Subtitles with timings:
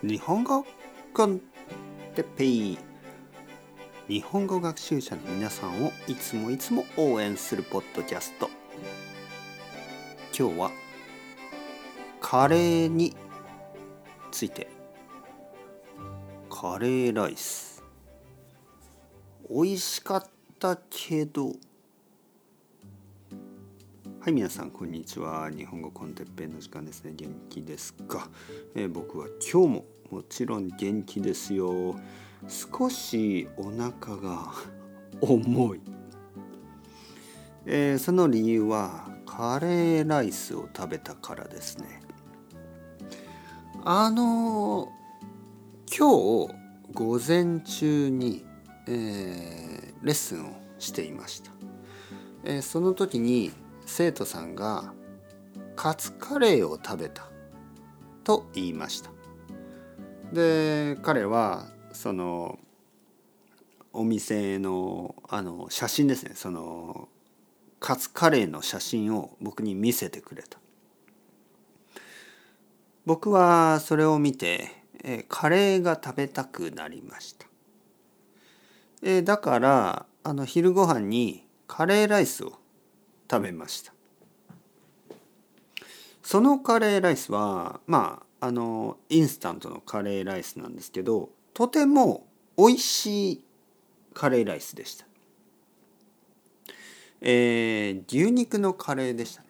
[0.00, 0.64] 日本語
[1.12, 1.40] コン
[2.14, 2.78] テッペイ
[4.06, 8.48] 日本語学習者の皆さんをいつもいつも応援するポッドキャスト。
[10.38, 10.70] 今日は
[12.20, 13.16] カレーに
[14.30, 14.68] ついて。
[16.48, 17.82] カレーライス。
[19.50, 20.24] 美味しかっ
[20.60, 21.54] たけど。
[24.20, 25.48] はい皆さんこんにちは。
[25.48, 27.12] 日本語コンテッペイの時間ですね。
[27.14, 28.28] 元気ですか、
[28.74, 31.94] えー、僕は今日ももちろん元気ですよ。
[32.48, 34.52] 少しお腹が
[35.22, 35.80] 重い、
[37.64, 42.02] えー、その理由はカレーライスを食べたからですね。
[43.84, 44.92] あの
[45.96, 46.54] 今日
[46.92, 48.44] 午前中に、
[48.88, 51.52] えー、レッスンをしていました、
[52.42, 53.52] えー、その時に
[53.88, 54.92] 生徒さんが
[55.74, 57.26] カツカレーを食べた
[58.22, 59.10] と言いました。
[60.32, 62.58] で彼はその
[63.92, 66.32] お店のあの写真ですね。
[66.34, 67.08] その
[67.80, 70.58] カツカレーの写真を僕に見せてくれた。
[73.06, 74.70] 僕はそれを見て
[75.02, 77.46] えカレーが食べたくなりました。
[79.02, 82.58] えだからあの昼ご飯にカレーライスを
[83.30, 83.92] 食べました。
[86.22, 92.26] そのカレーライスはまああのインスタントのカレーライスなんですけどとても
[92.58, 93.44] 美味しい
[94.12, 95.06] カレーライスでした、
[97.22, 99.48] えー、牛肉のカレーでしたね、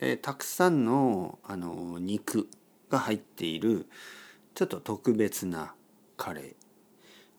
[0.00, 2.48] えー、たくさんのあの肉
[2.90, 3.86] が入っている
[4.54, 5.74] ちょっと特別な
[6.16, 6.54] カレー、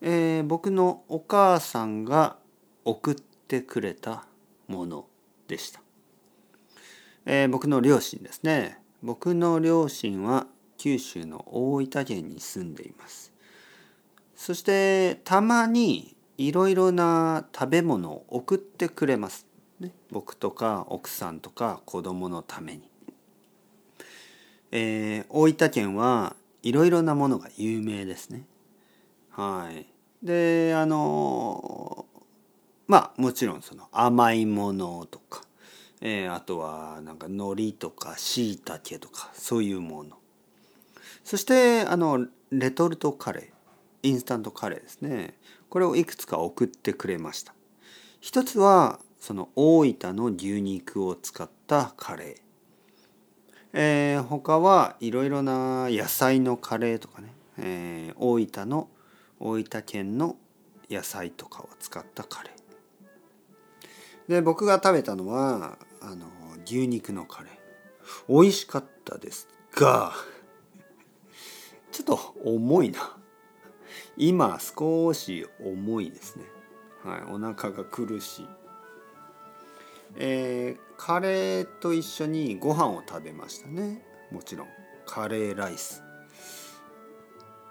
[0.02, 2.38] えー、僕のお母さんが
[2.86, 4.26] 送ってくれた
[4.68, 5.06] もの。
[5.48, 5.82] でした、
[7.26, 8.80] えー、僕の両親ですね。
[9.02, 13.34] 僕の両親は九州の大分県に住んでいます。
[14.36, 19.46] そしてたまにいろいろな食べ物を送ってくれます、
[19.80, 22.90] ね、僕とか奥さんとか子供のために、
[24.72, 28.46] えー、大分県はいろいろなものが有名ですね。
[29.30, 29.86] はい。
[30.26, 31.93] であの
[32.88, 35.44] まあもちろんその甘いものとか、
[36.02, 40.18] えー、あとはなんか海苔とかしいたけとかそういうもの。
[41.24, 45.36] そしてあのレトルトカレーインスタントカレーですね。
[45.70, 47.54] これをいくつか送ってくれました。
[48.20, 52.36] 一つはその大分の牛肉を使ったカレー。
[53.76, 58.90] えー、他はいろいろな野菜のカレーとかね、えー、大分の
[59.40, 60.36] 大分県の
[60.92, 62.63] 野菜とかを使ったカレー。
[64.28, 66.28] で僕が食べたのはあの
[66.66, 67.54] 牛肉のカレー。
[68.28, 70.14] 美味しかったですが
[71.92, 73.18] ちょっと重いな。
[74.18, 76.46] 今少し重いですね。
[77.04, 78.48] はいお腹が苦しい。
[80.16, 84.06] えー、カレーと一緒にご飯を食べましたね。
[84.32, 84.68] もちろん。
[85.06, 86.04] カレーライス。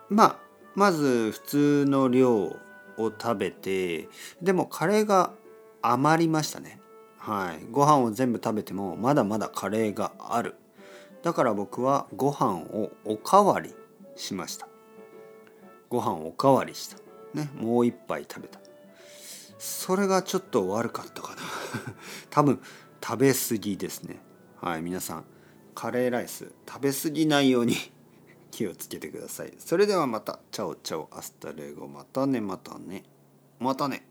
[0.09, 0.37] まあ
[0.75, 2.59] まず普通の量を
[2.99, 4.09] 食べて
[4.41, 5.33] でもカレーが
[5.83, 6.81] 余りましたね。
[7.19, 7.65] はい。
[7.71, 10.57] ご飯を全部食べてもまだまだカレーがある。
[11.23, 13.75] だから僕はご飯をおかわり
[14.17, 14.69] しました。
[15.89, 16.97] ご飯おかわりした。
[17.35, 18.59] ねもう一杯食べた。
[19.59, 21.43] それがちょっと悪かったかな。
[22.31, 22.61] 多分
[23.03, 24.19] 食べ過ぎですね。
[24.61, 25.25] はい皆さん
[25.75, 27.77] カレーライス食べ過ぎないように
[28.51, 29.55] 気をつけてください。
[29.59, 30.41] それではまた。
[30.51, 31.09] Ciao ciao。
[31.13, 31.87] Hasta luego。
[31.87, 33.05] またねまたね。
[33.59, 34.07] またね。